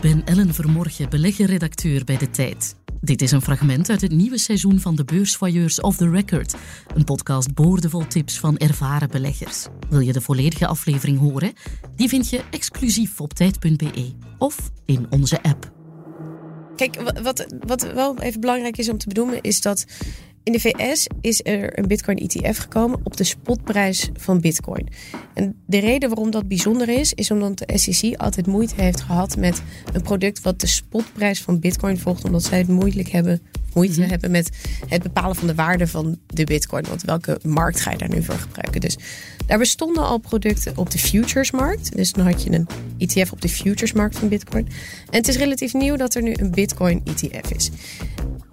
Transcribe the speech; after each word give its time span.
Ik 0.00 0.10
ben 0.10 0.24
Ellen 0.24 0.54
Vermorgen, 0.54 1.10
beleggerredacteur 1.10 2.04
bij 2.04 2.16
De 2.16 2.30
Tijd. 2.30 2.76
Dit 3.00 3.22
is 3.22 3.30
een 3.30 3.42
fragment 3.42 3.90
uit 3.90 4.00
het 4.00 4.10
nieuwe 4.10 4.38
seizoen 4.38 4.80
van 4.80 4.96
de 4.96 5.04
Beursvoyeurs 5.04 5.80
of 5.80 5.96
the 5.96 6.10
Record. 6.10 6.54
Een 6.94 7.04
podcast 7.04 7.54
boordevol 7.54 8.06
tips 8.06 8.38
van 8.38 8.56
ervaren 8.56 9.08
beleggers. 9.10 9.66
Wil 9.88 10.00
je 10.00 10.12
de 10.12 10.20
volledige 10.20 10.66
aflevering 10.66 11.18
horen? 11.18 11.52
Die 11.96 12.08
vind 12.08 12.30
je 12.30 12.40
exclusief 12.50 13.20
op 13.20 13.32
tijd.be 13.32 14.12
of 14.38 14.70
in 14.84 15.06
onze 15.10 15.42
app. 15.42 15.72
Kijk, 16.76 17.12
wat, 17.22 17.46
wat 17.66 17.92
wel 17.92 18.18
even 18.18 18.40
belangrijk 18.40 18.76
is 18.76 18.88
om 18.88 18.98
te 18.98 19.08
benoemen, 19.08 19.40
is 19.40 19.60
dat 19.60 19.86
in 20.42 20.52
de 20.52 20.60
VS 20.60 21.06
is 21.20 21.40
er 21.44 21.78
een 21.78 21.86
Bitcoin 21.86 22.16
ETF 22.16 22.58
gekomen 22.58 23.00
op 23.02 23.16
de 23.16 23.24
spotprijs 23.24 24.10
van 24.12 24.40
Bitcoin. 24.40 24.88
En 25.40 25.54
de 25.66 25.78
reden 25.78 26.08
waarom 26.08 26.30
dat 26.30 26.48
bijzonder 26.48 26.88
is, 26.88 27.12
is 27.12 27.30
omdat 27.30 27.58
de 27.58 27.78
SEC 27.78 28.14
altijd 28.16 28.46
moeite 28.46 28.74
heeft 28.76 29.00
gehad 29.00 29.36
met 29.36 29.62
een 29.92 30.02
product 30.02 30.42
wat 30.42 30.60
de 30.60 30.66
spotprijs 30.66 31.40
van 31.42 31.58
Bitcoin 31.58 31.98
volgt, 31.98 32.24
omdat 32.24 32.42
zij 32.44 32.58
het 32.58 32.68
moeilijk 32.68 33.08
hebben, 33.08 33.40
moeite 33.74 34.00
Mhm. 34.00 34.10
hebben 34.10 34.30
met 34.30 34.50
het 34.88 35.02
bepalen 35.02 35.36
van 35.36 35.46
de 35.46 35.54
waarde 35.54 35.86
van 35.86 36.18
de 36.26 36.44
Bitcoin. 36.44 36.84
Want 36.88 37.02
welke 37.02 37.38
markt 37.42 37.80
ga 37.80 37.90
je 37.90 37.98
daar 37.98 38.08
nu 38.08 38.22
voor 38.22 38.34
gebruiken? 38.34 38.80
Dus 38.80 38.96
daar 39.46 39.58
bestonden 39.58 40.04
al 40.04 40.18
producten 40.18 40.76
op 40.76 40.90
de 40.90 40.98
futuresmarkt. 40.98 41.96
Dus 41.96 42.12
dan 42.12 42.26
had 42.26 42.42
je 42.42 42.50
een 42.52 42.66
ETF 42.98 43.32
op 43.32 43.40
de 43.40 43.48
futuresmarkt 43.48 44.18
van 44.18 44.28
Bitcoin. 44.28 44.66
En 45.10 45.16
het 45.16 45.28
is 45.28 45.36
relatief 45.36 45.72
nieuw 45.72 45.96
dat 45.96 46.14
er 46.14 46.22
nu 46.22 46.34
een 46.36 46.50
Bitcoin 46.50 47.00
ETF 47.04 47.50
is. 47.50 47.70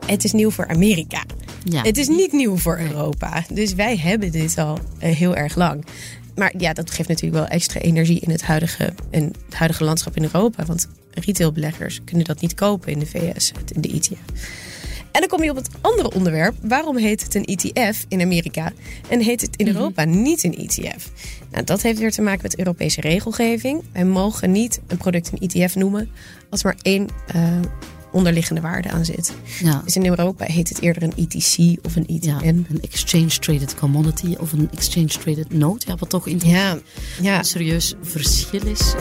Het 0.06 0.24
is 0.24 0.32
nieuw 0.32 0.50
voor 0.52 0.68
Amerika. 0.68 1.24
Ja. 1.64 1.82
Het 1.82 1.98
is 1.98 2.08
niet 2.08 2.32
nieuw 2.32 2.58
voor 2.58 2.80
Europa. 2.80 3.44
Dus 3.54 3.74
wij 3.74 3.98
hebben 3.98 4.32
dit 4.32 4.58
al 4.58 4.80
eh, 5.00 5.16
heel 5.16 5.36
erg 5.36 5.56
lang. 5.56 5.86
Maar 6.38 6.54
ja, 6.58 6.74
dat 6.74 6.92
geeft 6.92 7.10
natuurlijk 7.10 7.42
wel 7.42 7.48
extra 7.48 7.80
energie 7.80 8.20
in 8.20 8.30
het 8.30 8.42
huidige, 8.42 8.94
in 9.10 9.34
het 9.46 9.56
huidige 9.56 9.84
landschap 9.84 10.16
in 10.16 10.24
Europa. 10.24 10.66
Want 10.66 10.88
retailbeleggers 11.12 12.00
kunnen 12.04 12.26
dat 12.26 12.42
niet 12.42 12.54
kopen 12.54 12.92
in 12.92 13.00
de 13.00 13.06
VS, 13.06 13.52
in 13.74 13.82
de 13.82 13.90
ETF. 13.90 14.20
En 15.12 15.24
dan 15.24 15.28
kom 15.28 15.44
je 15.44 15.50
op 15.50 15.56
het 15.56 15.70
andere 15.82 16.12
onderwerp. 16.12 16.56
Waarom 16.62 16.98
heet 16.98 17.24
het 17.24 17.36
een 17.36 17.46
ETF 17.46 18.06
in 18.08 18.22
Amerika 18.22 18.72
en 19.10 19.20
heet 19.20 19.42
het 19.42 19.56
in 19.56 19.68
Europa 19.68 20.04
niet 20.04 20.44
een 20.44 20.56
ETF? 20.56 21.12
Nou, 21.52 21.64
dat 21.64 21.82
heeft 21.82 22.00
weer 22.00 22.12
te 22.12 22.22
maken 22.22 22.42
met 22.42 22.58
Europese 22.58 23.02
regelgeving. 23.02 23.84
Wij 23.92 24.06
mogen 24.06 24.52
niet 24.52 24.80
een 24.88 24.98
product 24.98 25.32
een 25.32 25.50
ETF 25.50 25.76
noemen 25.76 26.10
als 26.50 26.64
maar 26.64 26.76
één 26.82 27.08
eh, 27.28 27.60
onderliggende 28.18 28.62
waarde 28.62 28.90
aan 28.92 29.06
zit. 29.06 29.34
Ja. 29.64 29.82
Dus 29.86 29.96
in 29.96 30.06
Europa 30.06 30.46
heet 30.46 30.70
het 30.70 30.82
eerder 30.82 31.04
een 31.04 31.14
ETC 31.16 31.86
of 31.86 31.96
een 31.96 32.06
Ja, 32.08 32.36
ETN. 32.42 32.46
een 32.70 32.80
exchange-traded 32.82 33.76
commodity 33.76 34.36
of 34.40 34.52
een 34.52 34.70
exchange-traded 34.74 35.54
note. 35.54 35.88
Ja, 35.88 35.96
wat 35.96 36.10
toch 36.10 36.28
in 36.28 36.42
Ja, 36.46 36.78
ja. 37.22 37.38
een 37.38 37.46
serieus 37.46 37.94
verschil 38.02 38.66
is. 38.66 38.94